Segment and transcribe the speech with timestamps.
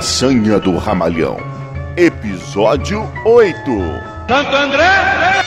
[0.00, 1.36] façanha do Ramalhão.
[1.94, 3.54] Episódio 8.
[4.26, 5.44] Santo André!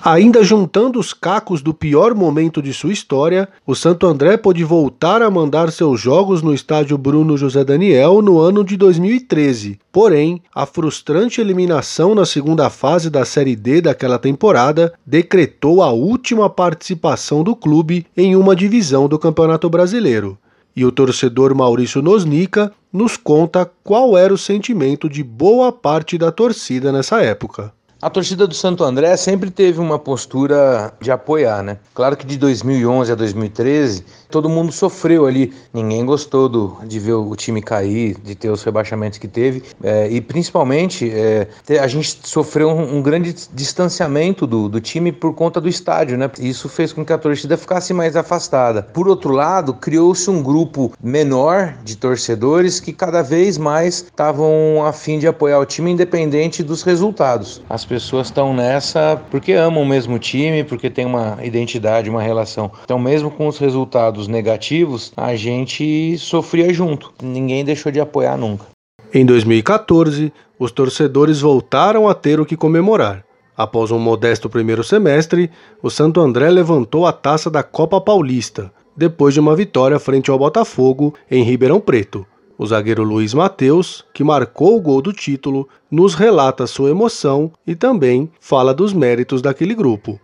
[0.00, 5.22] Ainda juntando os cacos do pior momento de sua história, o Santo André pôde voltar
[5.22, 9.80] a mandar seus jogos no estádio Bruno José Daniel no ano de 2013.
[9.90, 16.48] Porém, a frustrante eliminação na segunda fase da Série D daquela temporada decretou a última
[16.48, 20.38] participação do clube em uma divisão do Campeonato Brasileiro.
[20.74, 26.30] E o torcedor Maurício Nosnica nos conta qual era o sentimento de boa parte da
[26.30, 27.72] torcida nessa época.
[28.02, 31.78] A torcida do Santo André sempre teve uma postura de apoiar, né?
[31.92, 37.14] Claro que de 2011 a 2013 todo mundo sofreu ali, ninguém gostou do, de ver
[37.14, 41.48] o time cair, de ter os rebaixamentos que teve, é, e principalmente é,
[41.80, 46.30] a gente sofreu um, um, grande distanciamento do, do time por conta do estádio, né?
[46.38, 48.82] Isso fez com que a torcida ficasse mais afastada.
[48.82, 54.92] Por outro lado, criou-se um grupo menor de torcedores que cada vez mais estavam a
[54.92, 57.62] fim de apoiar o time independente dos resultados.
[57.68, 62.70] As pessoas estão nessa porque amam o mesmo time, porque tem uma identidade, uma relação.
[62.84, 67.12] Então, mesmo com os resultados negativos, a gente sofria junto.
[67.22, 68.66] Ninguém deixou de apoiar nunca.
[69.12, 73.24] Em 2014, os torcedores voltaram a ter o que comemorar.
[73.56, 75.50] Após um modesto primeiro semestre,
[75.82, 80.38] o Santo André levantou a taça da Copa Paulista, depois de uma vitória frente ao
[80.38, 82.26] Botafogo em Ribeirão Preto.
[82.56, 87.74] O zagueiro Luiz Mateus, que marcou o gol do título, nos relata sua emoção e
[87.74, 90.20] também fala dos méritos daquele grupo.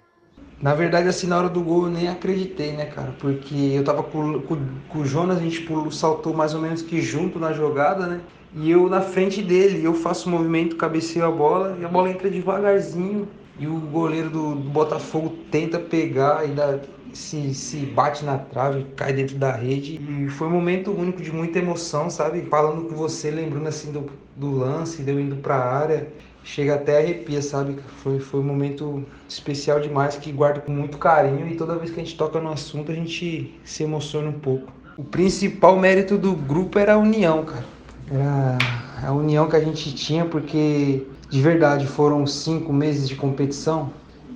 [0.59, 3.13] Na verdade, assim, na hora do gol eu nem acreditei, né, cara?
[3.13, 6.81] Porque eu tava com, com, com o Jonas, a gente pulou, saltou mais ou menos
[6.81, 8.27] que junto na jogada, né?
[8.51, 12.11] E eu na frente dele, eu faço o movimento, cabeceio a bola e a bola
[12.11, 13.31] entra devagarzinho.
[13.55, 19.13] E o goleiro do, do Botafogo tenta pegar, ainda se, se bate na trave, cai
[19.13, 19.97] dentro da rede.
[20.27, 22.47] E foi um momento único de muita emoção, sabe?
[22.47, 26.15] Falando com você, lembrando assim do, do lance, deu indo pra área.
[26.47, 27.77] Chega até arrepia, sabe?
[28.05, 32.01] Foi, foi um momento especial demais que guardo com muito carinho e toda vez que
[32.01, 34.73] a gente toca no assunto a gente se emociona um pouco.
[34.97, 37.65] O principal mérito do grupo era a união, cara.
[38.09, 43.91] Era a união que a gente tinha porque de verdade foram cinco meses de competição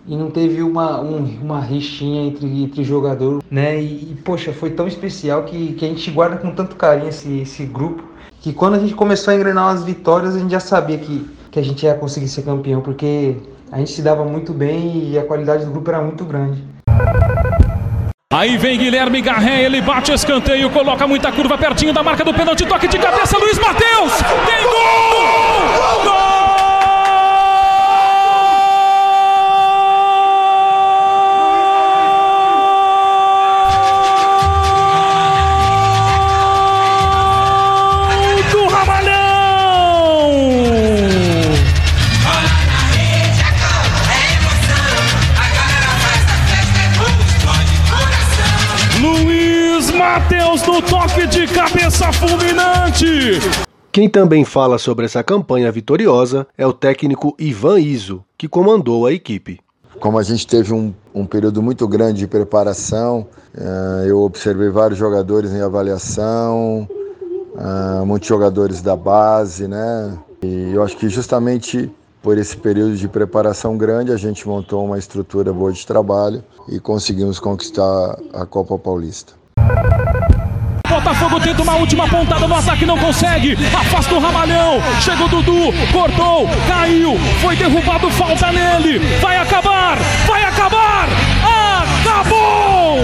[0.05, 3.81] e não teve uma, um, uma rixinha entre, entre jogador, né?
[3.81, 7.39] E, e, poxa, foi tão especial que, que a gente guarda com tanto carinho esse,
[7.39, 8.03] esse grupo,
[8.41, 11.59] que quando a gente começou a engrenar as vitórias, a gente já sabia que, que
[11.59, 13.37] a gente ia conseguir ser campeão, porque
[13.73, 16.63] a gente se dava muito bem e a qualidade do grupo era muito grande.
[18.33, 22.65] Aí vem Guilherme Garré, ele bate escanteio, coloca muita curva pertinho da marca do pênalti,
[22.65, 24.13] toque de cabeça, Luiz Matheus!
[24.47, 26.05] Tem gol!
[26.05, 26.30] Gol!
[53.93, 59.13] Quem também fala sobre essa campanha vitoriosa é o técnico Ivan Iso, que comandou a
[59.13, 59.59] equipe.
[59.99, 64.97] Como a gente teve um, um período muito grande de preparação, uh, eu observei vários
[64.97, 66.89] jogadores em avaliação,
[67.57, 70.17] uh, muitos jogadores da base, né?
[70.41, 71.91] E eu acho que justamente
[72.23, 76.79] por esse período de preparação grande, a gente montou uma estrutura boa de trabalho e
[76.79, 79.40] conseguimos conquistar a Copa Paulista.
[81.11, 83.55] Botafogo tenta uma última pontada no ataque, não consegue.
[83.75, 84.81] Afasta o Ramalhão.
[85.01, 89.01] Chega o Dudu, cortou, caiu, foi derrubado, falta nele.
[89.21, 91.09] Vai acabar, vai acabar.
[91.43, 92.99] Acabou!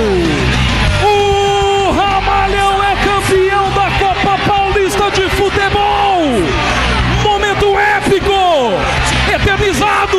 [1.03, 6.29] O Ramalhão é campeão da Copa Paulista de Futebol.
[7.25, 8.31] Momento épico,
[9.35, 10.19] eternizado.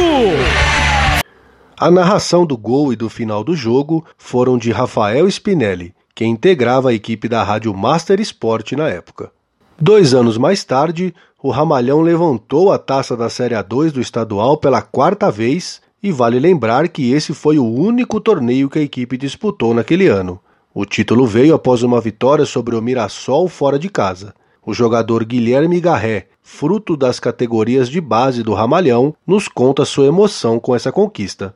[1.79, 6.89] A narração do gol e do final do jogo foram de Rafael Spinelli que integrava
[6.89, 9.31] a equipe da rádio Master Sport na época.
[9.79, 14.81] Dois anos mais tarde, o Ramalhão levantou a taça da Série A2 do estadual pela
[14.81, 19.75] quarta vez, e vale lembrar que esse foi o único torneio que a equipe disputou
[19.75, 20.39] naquele ano.
[20.73, 24.33] O título veio após uma vitória sobre o Mirassol fora de casa.
[24.65, 30.59] O jogador Guilherme Garré, fruto das categorias de base do Ramalhão, nos conta sua emoção
[30.59, 31.55] com essa conquista.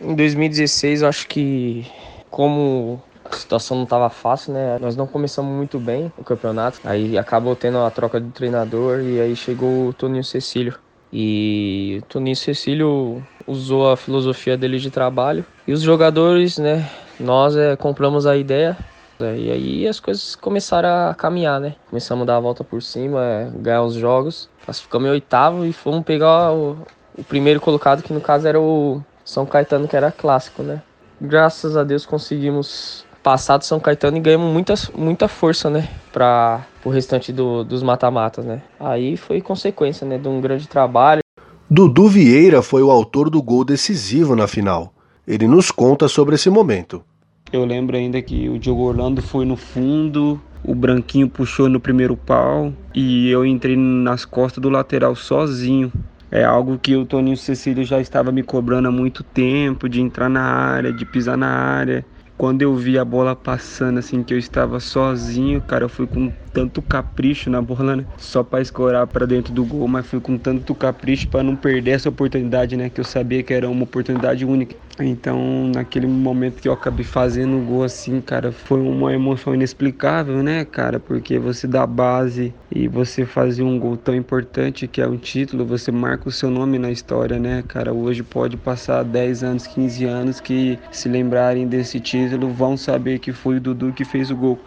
[0.00, 1.84] Em 2016, eu acho que
[2.30, 4.78] como a situação não estava fácil, né?
[4.80, 6.80] Nós não começamos muito bem o campeonato.
[6.84, 10.74] Aí acabou tendo a troca de treinador e aí chegou o Toninho Cecílio.
[11.12, 15.44] E o Toninho Cecílio usou a filosofia dele de trabalho.
[15.66, 16.88] E os jogadores, né,
[17.18, 18.76] nós é, compramos a ideia.
[19.20, 21.74] É, e aí as coisas começaram a caminhar, né?
[21.90, 24.48] Começamos a dar a volta por cima, é, ganhar os jogos.
[24.64, 26.78] Classificamos em oitavo e fomos pegar o,
[27.16, 30.82] o primeiro colocado, que no caso era o São Caetano, que era clássico, né?
[31.20, 35.86] Graças a Deus conseguimos passar do São Caetano e ganhamos muita, muita força, né?
[36.10, 38.62] Para o restante do, dos mata-matas, né?
[38.80, 40.16] Aí foi consequência, né?
[40.16, 41.20] De um grande trabalho.
[41.68, 44.94] Dudu Vieira foi o autor do gol decisivo na final.
[45.26, 47.04] Ele nos conta sobre esse momento.
[47.52, 52.16] Eu lembro ainda que o Diogo Orlando foi no fundo, o Branquinho puxou no primeiro
[52.16, 55.92] pau e eu entrei nas costas do lateral sozinho.
[56.30, 60.30] É algo que o Toninho Cecílio já estava me cobrando há muito tempo, de entrar
[60.30, 62.06] na área, de pisar na área.
[62.38, 66.32] Quando eu vi a bola passando, assim, que eu estava sozinho, cara, eu fui com
[66.52, 68.06] tanto capricho na bola, né?
[68.16, 71.90] Só para escorar para dentro do gol, mas fui com tanto capricho para não perder
[71.92, 72.90] essa oportunidade, né?
[72.90, 74.76] Que eu sabia que era uma oportunidade única.
[75.04, 80.42] Então, naquele momento que eu acabei fazendo o gol assim, cara, foi uma emoção inexplicável,
[80.42, 80.98] né, cara?
[80.98, 85.64] Porque você dá base e você fazer um gol tão importante que é um título,
[85.64, 87.92] você marca o seu nome na história, né, cara?
[87.92, 93.32] Hoje pode passar 10 anos, 15 anos que se lembrarem desse título vão saber que
[93.32, 94.58] foi o Dudu que fez o gol.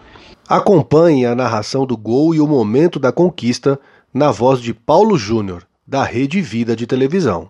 [0.48, 3.78] Acompanhe a narração do gol e o momento da conquista
[4.12, 7.48] na voz de Paulo Júnior, da Rede Vida de Televisão.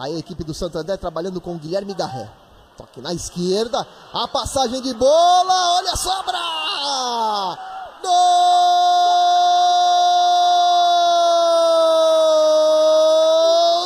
[0.00, 2.26] Aí a equipe do Santo André trabalhando com Guilherme Garré.
[2.74, 6.38] Toque na esquerda, a passagem de bola, olha a sobra!
[8.02, 8.10] Gol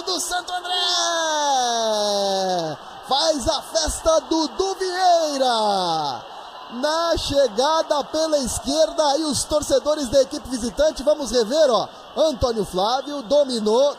[0.05, 0.73] do Santo André!
[3.09, 6.25] Faz a festa do Vieira!
[6.75, 11.89] Na chegada pela esquerda, e os torcedores da equipe visitante, vamos rever, ó.
[12.17, 13.97] Antônio Flávio dominou,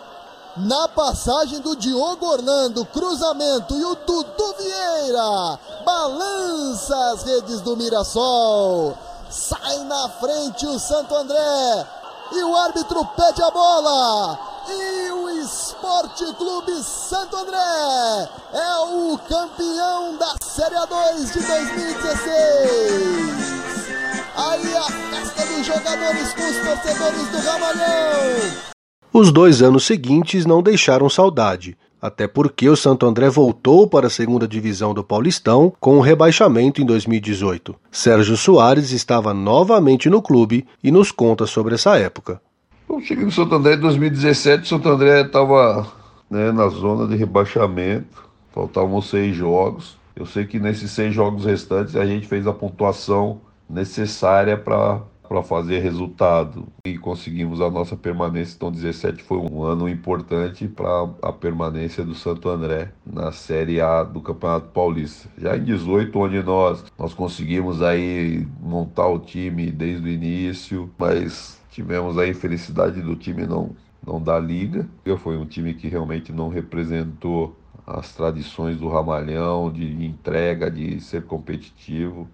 [0.58, 8.98] na passagem do Diogo Orlando, cruzamento e o Dudu Vieira balança as redes do Mirassol.
[9.30, 11.86] Sai na frente o Santo André
[12.32, 14.40] e o árbitro pede a bola.
[14.68, 23.46] E o Esporte Clube Santo André é o campeão da Série A2 de 2016.
[24.38, 28.75] Aí a festa dos jogadores com os torcedores do Ramalhão.
[29.18, 34.10] Os dois anos seguintes não deixaram saudade, até porque o Santo André voltou para a
[34.10, 37.74] segunda divisão do Paulistão com o rebaixamento em 2018.
[37.90, 42.42] Sérgio Soares estava novamente no clube e nos conta sobre essa época.
[42.90, 45.88] Eu cheguei no Santo André em 2017, o Santo André estava
[46.30, 48.22] né, na zona de rebaixamento,
[48.54, 49.96] faltavam seis jogos.
[50.14, 53.40] Eu sei que nesses seis jogos restantes a gente fez a pontuação
[53.70, 58.56] necessária para para fazer resultado e conseguimos a nossa permanência.
[58.56, 64.04] Então, 17 foi um ano importante para a permanência do Santo André na Série A
[64.04, 65.30] do Campeonato Paulista.
[65.38, 71.62] Já em 18, onde nós nós conseguimos aí montar o time desde o início, mas
[71.72, 74.88] tivemos a infelicidade do time não não dar liga.
[75.20, 81.24] Foi um time que realmente não representou as tradições do Ramalhão de entrega, de ser
[81.24, 82.28] competitivo.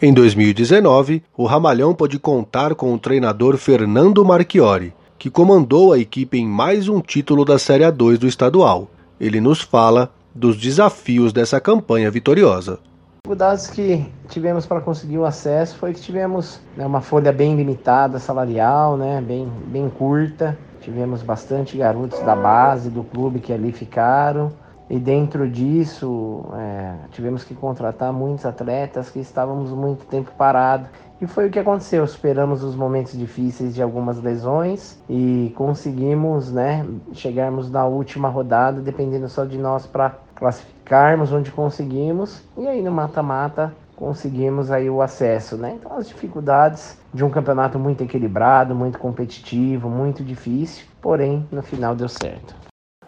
[0.00, 6.36] Em 2019, o Ramalhão pôde contar com o treinador Fernando Marchiori, que comandou a equipe
[6.36, 8.90] em mais um título da Série A2 do estadual.
[9.18, 12.78] Ele nos fala dos desafios dessa campanha vitoriosa.
[13.24, 18.18] Dificuldades que tivemos para conseguir o acesso foi que tivemos né, uma folha bem limitada
[18.18, 20.58] salarial, né, bem, bem curta.
[20.82, 24.52] Tivemos bastante garotos da base do clube que ali ficaram
[24.88, 30.88] e dentro disso é, tivemos que contratar muitos atletas que estávamos muito tempo parados.
[31.20, 32.04] E foi o que aconteceu.
[32.04, 39.28] Esperamos os momentos difíceis de algumas lesões e conseguimos né, chegarmos na última rodada, dependendo
[39.28, 42.44] só de nós para classificarmos onde conseguimos.
[42.56, 45.56] E aí no mata-mata conseguimos aí o acesso.
[45.56, 45.78] Né?
[45.80, 51.96] Então as dificuldades de um campeonato muito equilibrado, muito competitivo, muito difícil, porém no final
[51.96, 52.65] deu certo.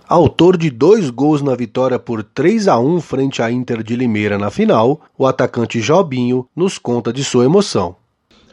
[0.09, 4.39] Autor de dois gols na vitória por 3 a 1 frente à Inter de Limeira
[4.39, 7.95] na final, o atacante Jobinho nos conta de sua emoção.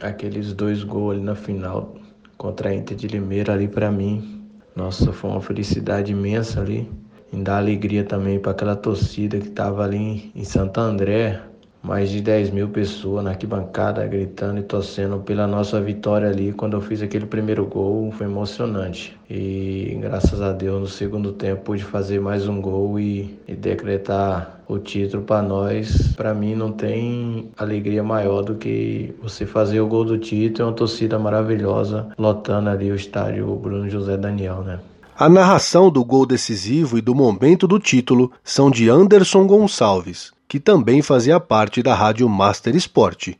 [0.02, 1.94] Aqueles dois gols ali na final
[2.36, 4.44] contra a Inter de Limeira ali para mim,
[4.76, 6.90] nossa, foi uma felicidade imensa ali.
[7.32, 11.40] E dá alegria também para aquela torcida que estava ali em Santo André,
[11.86, 16.52] mais de 10 mil pessoas na arquibancada gritando e torcendo pela nossa vitória ali.
[16.52, 19.16] Quando eu fiz aquele primeiro gol, foi emocionante.
[19.30, 24.60] E graças a Deus, no segundo tempo, pude fazer mais um gol e, e decretar
[24.66, 26.12] o título para nós.
[26.16, 30.68] Para mim, não tem alegria maior do que você fazer o gol do título.
[30.68, 34.80] É uma torcida maravilhosa lotando ali o estádio Bruno José Daniel, né?
[35.18, 40.60] A narração do gol decisivo e do momento do título são de Anderson Gonçalves, que
[40.60, 43.34] também fazia parte da Rádio Master Sport.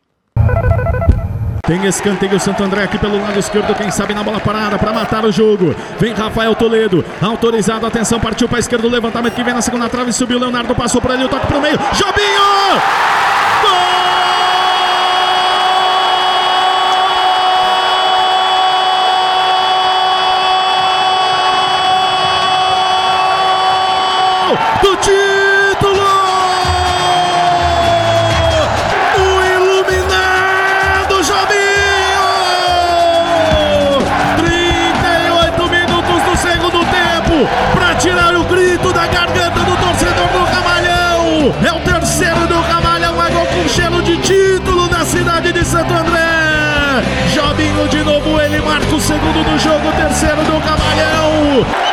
[1.67, 5.25] Tem escanteio Santo André aqui pelo lado esquerdo, quem sabe na bola parada para matar
[5.25, 5.75] o jogo.
[5.99, 10.13] Vem Rafael Toledo, autorizado, atenção, partiu para a esquerda, levantamento que vem na segunda trave,
[10.13, 13.36] subiu Leonardo, passou por ali, o toque para o meio, Jobinho!
[49.17, 51.86] Segundo do jogo, terceiro do Camalhão.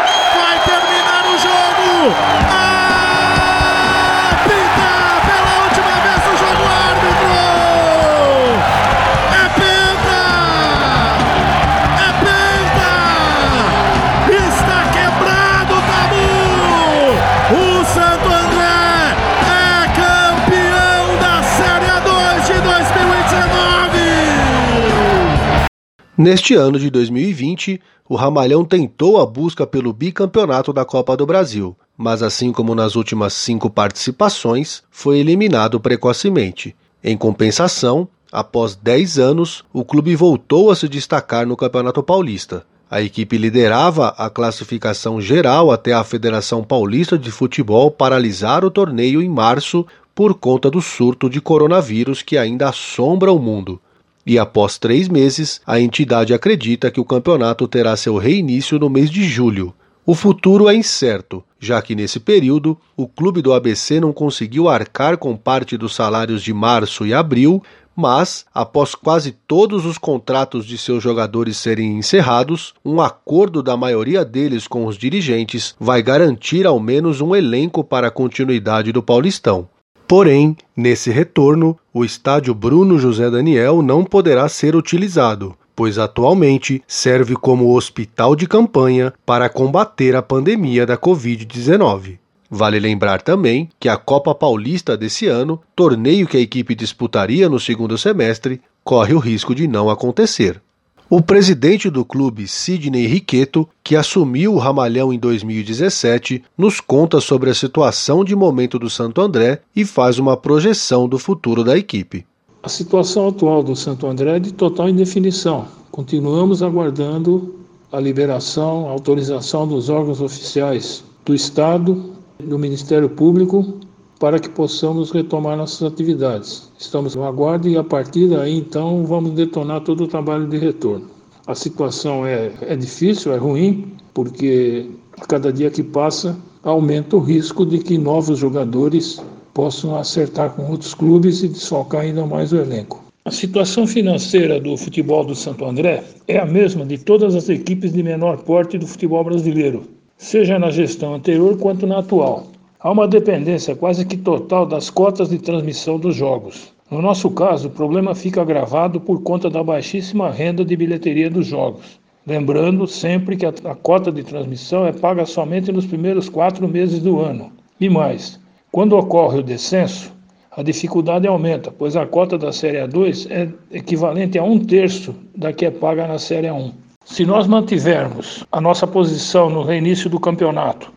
[26.16, 31.76] Neste ano de 2020, o Ramalhão tentou a busca pelo bicampeonato da Copa do Brasil,
[31.98, 36.76] mas assim como nas últimas cinco participações, foi eliminado precocemente.
[37.04, 42.64] Em compensação, após 10 anos, o clube voltou a se destacar no Campeonato Paulista.
[42.92, 49.20] A equipe liderava a classificação geral até a Federação Paulista de Futebol paralisar o torneio
[49.20, 53.82] em março por conta do surto de coronavírus que ainda assombra o mundo.
[54.26, 59.10] E após três meses, a entidade acredita que o campeonato terá seu reinício no mês
[59.10, 59.74] de julho.
[60.06, 65.18] O futuro é incerto, já que nesse período o clube do ABC não conseguiu arcar
[65.18, 67.64] com parte dos salários de março e abril,
[67.96, 74.26] mas, após quase todos os contratos de seus jogadores serem encerrados, um acordo da maioria
[74.26, 79.70] deles com os dirigentes vai garantir ao menos um elenco para a continuidade do Paulistão.
[80.16, 87.36] Porém, nesse retorno, o estádio Bruno José Daniel não poderá ser utilizado, pois atualmente serve
[87.36, 92.20] como hospital de campanha para combater a pandemia da Covid-19.
[92.48, 97.60] Vale lembrar também que a Copa Paulista desse ano, torneio que a equipe disputaria no
[97.60, 100.62] segundo semestre, corre o risco de não acontecer.
[101.10, 107.50] O presidente do clube, Sidney Riqueto, que assumiu o Ramalhão em 2017, nos conta sobre
[107.50, 112.26] a situação de momento do Santo André e faz uma projeção do futuro da equipe.
[112.64, 115.68] A situação atual do Santo André é de total indefinição.
[115.92, 117.60] Continuamos aguardando
[117.92, 123.80] a liberação, a autorização dos órgãos oficiais do Estado, do Ministério Público,
[124.20, 126.72] para que possamos retomar nossas atividades.
[126.78, 131.08] Estamos no aguardo e a partir daí então vamos detonar todo o trabalho de retorno.
[131.46, 134.90] A situação é, é difícil, é ruim, porque
[135.20, 139.22] a cada dia que passa aumenta o risco de que novos jogadores
[139.54, 143.04] possam acertar com outros clubes e desfocar ainda mais o elenco.
[143.26, 147.94] A situação financeira do futebol do Santo André é a mesma de todas as equipes
[147.94, 149.84] de menor porte do futebol brasileiro,
[150.18, 152.48] seja na gestão anterior quanto na atual.
[152.84, 156.74] Há uma dependência quase que total das cotas de transmissão dos jogos.
[156.92, 161.48] No nosso caso, o problema fica agravado por conta da baixíssima renda de bilheteria dos
[161.48, 161.98] jogos.
[162.28, 167.00] Lembrando sempre que a, a cota de transmissão é paga somente nos primeiros quatro meses
[167.00, 167.54] do ano.
[167.80, 168.38] E mais,
[168.70, 170.12] quando ocorre o descenso,
[170.52, 175.54] a dificuldade aumenta, pois a cota da Série A2 é equivalente a um terço da
[175.54, 176.74] que é paga na Série A1.
[177.06, 180.92] Se nós mantivermos a nossa posição no reinício do campeonato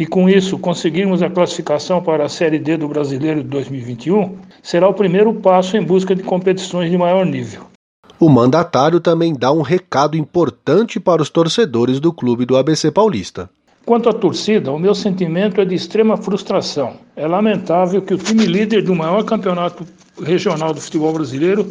[0.00, 4.88] e com isso conseguirmos a classificação para a Série D do Brasileiro de 2021, será
[4.88, 7.66] o primeiro passo em busca de competições de maior nível.
[8.18, 13.50] O mandatário também dá um recado importante para os torcedores do clube do ABC Paulista.
[13.84, 16.94] Quanto à torcida, o meu sentimento é de extrema frustração.
[17.14, 19.86] É lamentável que o time líder do maior campeonato
[20.22, 21.68] regional do futebol brasileiro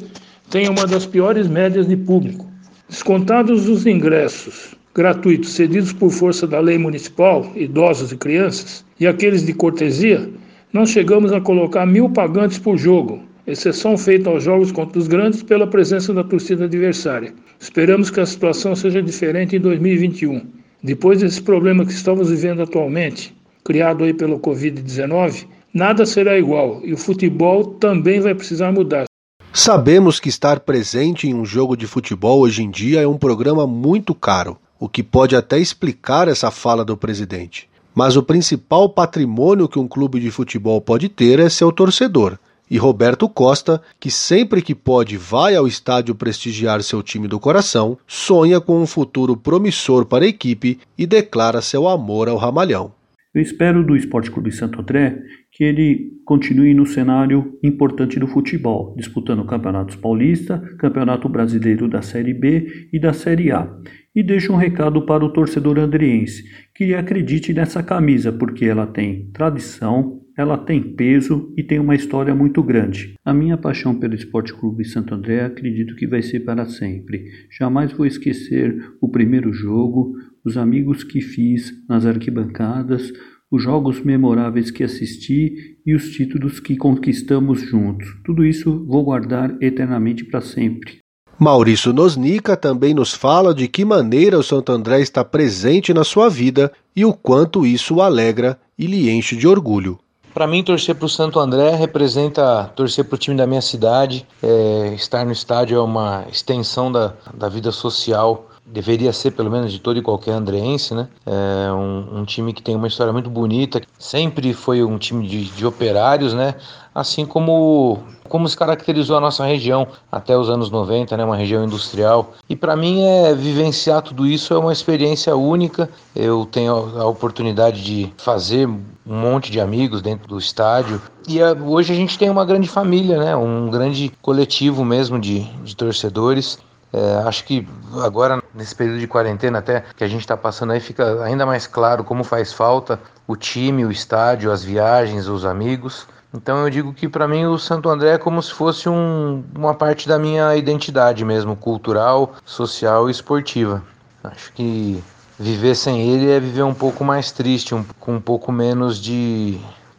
[0.51, 2.45] tenha uma das piores médias de público.
[2.87, 9.45] Descontados os ingressos gratuitos cedidos por força da lei municipal, idosos e crianças, e aqueles
[9.45, 10.29] de cortesia,
[10.73, 15.41] nós chegamos a colocar mil pagantes por jogo, exceção feita aos jogos contra os grandes
[15.41, 17.33] pela presença da torcida adversária.
[17.57, 20.41] Esperamos que a situação seja diferente em 2021.
[20.83, 26.91] Depois desse problema que estamos vivendo atualmente, criado aí pelo Covid-19, nada será igual e
[26.91, 29.05] o futebol também vai precisar mudar.
[29.53, 33.65] Sabemos que estar presente em um jogo de futebol hoje em dia é um programa
[33.65, 37.69] muito caro, o que pode até explicar essa fala do presidente.
[37.93, 42.37] Mas o principal patrimônio que um clube de futebol pode ter é seu torcedor.
[42.71, 47.97] E Roberto Costa, que sempre que pode vai ao estádio prestigiar seu time do coração,
[48.07, 52.93] sonha com um futuro promissor para a equipe e declara seu amor ao Ramalhão.
[53.33, 55.19] Eu espero do Esporte Clube Santo André
[55.51, 62.33] que ele continue no cenário importante do futebol, disputando campeonatos paulista, campeonato brasileiro da Série
[62.33, 63.71] B e da Série A.
[64.15, 66.43] E deixo um recado para o torcedor andriense,
[66.75, 72.33] que acredite nessa camisa, porque ela tem tradição, ela tem peso e tem uma história
[72.33, 73.13] muito grande.
[73.25, 77.25] A minha paixão pelo Esporte Clube Santo André acredito que vai ser para sempre.
[77.51, 83.11] Jamais vou esquecer o primeiro jogo, os amigos que fiz nas arquibancadas,
[83.51, 88.07] os jogos memoráveis que assisti e os títulos que conquistamos juntos.
[88.23, 90.99] Tudo isso vou guardar eternamente para sempre.
[91.39, 96.29] Maurício Nosnica também nos fala de que maneira o Santo André está presente na sua
[96.29, 99.97] vida e o quanto isso o alegra e lhe enche de orgulho.
[100.33, 104.27] Para mim, torcer para o Santo André representa torcer para o time da minha cidade.
[104.43, 109.71] É, estar no estádio é uma extensão da, da vida social deveria ser pelo menos
[109.71, 111.07] de todo e qualquer andreense, né?
[111.25, 115.45] É um, um, time que tem uma história muito bonita, sempre foi um time de,
[115.45, 116.55] de, operários, né?
[116.93, 121.25] Assim como como se caracterizou a nossa região até os anos 90, né?
[121.25, 122.33] Uma região industrial.
[122.47, 125.89] E para mim é vivenciar tudo isso é uma experiência única.
[126.15, 131.53] Eu tenho a oportunidade de fazer um monte de amigos dentro do estádio e a,
[131.53, 133.35] hoje a gente tem uma grande família, né?
[133.35, 136.59] Um grande coletivo mesmo de, de torcedores
[136.91, 137.67] é, acho que
[138.01, 141.65] agora, nesse período de quarentena, até que a gente está passando aí, fica ainda mais
[141.65, 146.05] claro como faz falta o time, o estádio, as viagens, os amigos.
[146.33, 149.73] Então eu digo que para mim o Santo André é como se fosse um, uma
[149.73, 153.81] parte da minha identidade mesmo, cultural, social e esportiva.
[154.23, 155.01] Acho que
[155.39, 159.57] viver sem ele é viver um pouco mais triste, um, com um pouco menos de,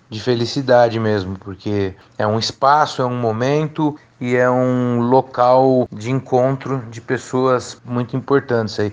[0.08, 6.10] de felicidade mesmo, porque é um espaço, é um momento e é um local de
[6.10, 8.92] encontro de pessoas muito importantes aí.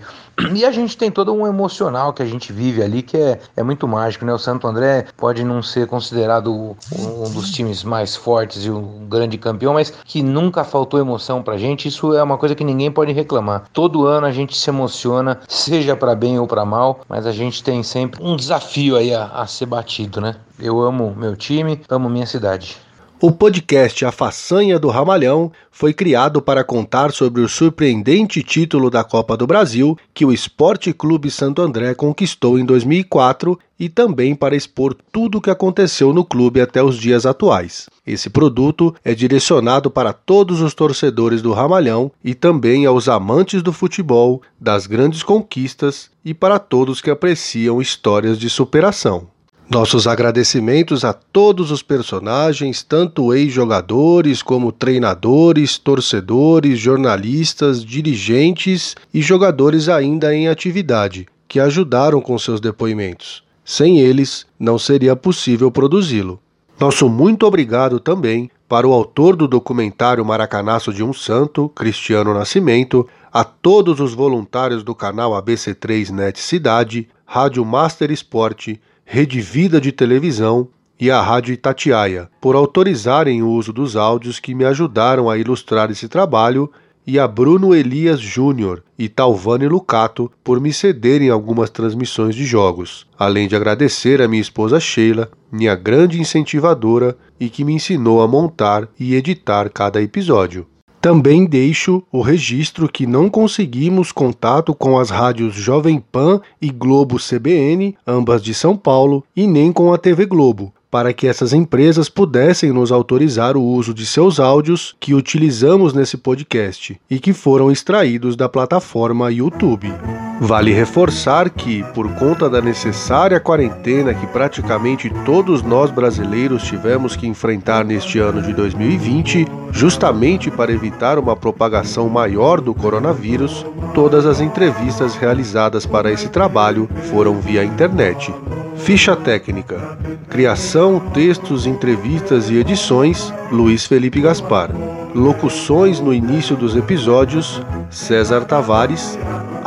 [0.53, 3.63] E a gente tem todo um emocional que a gente vive ali que é, é
[3.63, 4.31] muito mágico, né?
[4.31, 9.37] O Santo André pode não ser considerado um dos times mais fortes e um grande
[9.37, 11.87] campeão, mas que nunca faltou emoção pra gente.
[11.87, 13.63] Isso é uma coisa que ninguém pode reclamar.
[13.73, 17.63] Todo ano a gente se emociona, seja para bem ou para mal, mas a gente
[17.63, 20.35] tem sempre um desafio aí a, a ser batido, né?
[20.59, 22.86] Eu amo meu time, amo minha cidade.
[23.19, 29.03] O podcast A Façanha do Ramalhão foi criado para contar sobre o surpreendente título da
[29.03, 34.55] Copa do Brasil que o Esporte Clube Santo André conquistou em 2004 e também para
[34.55, 37.89] expor tudo o que aconteceu no clube até os dias atuais.
[38.05, 43.73] Esse produto é direcionado para todos os torcedores do Ramalhão e também aos amantes do
[43.73, 49.27] futebol, das grandes conquistas e para todos que apreciam histórias de superação.
[49.69, 59.89] Nossos agradecimentos a todos os personagens, tanto ex-jogadores como treinadores, torcedores, jornalistas, dirigentes e jogadores
[59.89, 63.43] ainda em atividade, que ajudaram com seus depoimentos.
[63.65, 66.39] Sem eles, não seria possível produzi-lo.
[66.79, 73.05] Nosso muito obrigado também para o autor do documentário Maracanaço de um Santo, Cristiano Nascimento,
[73.33, 79.93] a todos os voluntários do canal ABC3 Net Cidade, Rádio Master Esporte Rede Vida de
[79.93, 80.67] Televisão
[80.99, 85.89] e a Rádio Itatiaia, por autorizarem o uso dos áudios que me ajudaram a ilustrar
[85.89, 86.69] esse trabalho,
[87.07, 93.07] e a Bruno Elias Júnior e Talvani Lucato por me cederem algumas transmissões de jogos,
[93.17, 98.27] além de agradecer a minha esposa Sheila, minha grande incentivadora e que me ensinou a
[98.27, 100.67] montar e editar cada episódio.
[101.01, 107.17] Também deixo o registro que não conseguimos contato com as rádios Jovem Pan e Globo
[107.17, 112.09] CBN, ambas de São Paulo, e nem com a TV Globo, para que essas empresas
[112.09, 117.71] pudessem nos autorizar o uso de seus áudios que utilizamos nesse podcast e que foram
[117.71, 119.91] extraídos da plataforma YouTube.
[120.39, 127.27] Vale reforçar que, por conta da necessária quarentena que praticamente todos nós brasileiros tivemos que
[127.27, 134.39] enfrentar neste ano de 2020, justamente para evitar uma propagação maior do coronavírus, todas as
[134.39, 138.31] entrevistas realizadas para esse trabalho foram via internet.
[138.77, 139.97] Ficha técnica:
[140.29, 144.69] Criação, textos, entrevistas e edições: Luiz Felipe Gaspar.
[145.15, 149.17] Locuções no início dos episódios: César Tavares.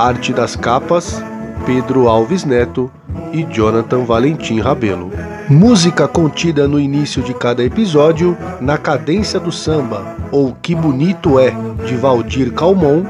[0.00, 1.22] Arte das capas:
[1.66, 2.90] Pedro Alves Neto
[3.34, 5.10] e Jonathan Valentim Rabelo.
[5.46, 11.52] Música contida no início de cada episódio, na cadência do samba, ou Que Bonito É,
[11.84, 13.04] de Valdir Calmon,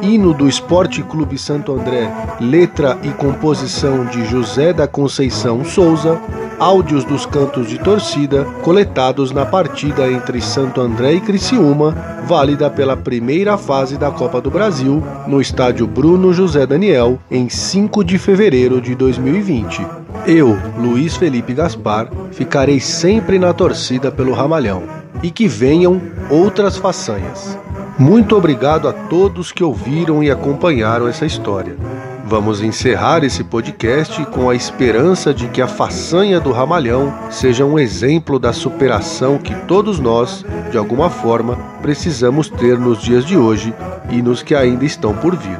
[0.00, 6.18] hino do Esporte Clube Santo André, letra e composição de José da Conceição Souza,
[6.60, 11.96] áudios dos cantos de torcida coletados na partida entre Santo André e Criciúma,
[12.26, 18.04] válida pela primeira fase da Copa do Brasil, no estádio Bruno José Daniel, em 5
[18.04, 19.86] de fevereiro de 2020.
[20.26, 24.82] Eu, Luiz Felipe Gaspar, ficarei sempre na torcida pelo Ramalhão.
[25.22, 27.58] E que venham outras façanhas.
[27.98, 31.76] Muito obrigado a todos que ouviram e acompanharam essa história.
[32.30, 37.76] Vamos encerrar esse podcast com a esperança de que a façanha do Ramalhão seja um
[37.76, 43.74] exemplo da superação que todos nós, de alguma forma, precisamos ter nos dias de hoje
[44.10, 45.58] e nos que ainda estão por vir.